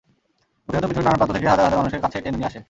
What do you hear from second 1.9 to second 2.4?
কাছে টেনে